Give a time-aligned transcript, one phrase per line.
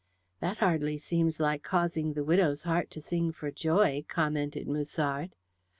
[0.39, 5.35] "That hardly seems like causing the widow's heart to sing for joy," commented Musard.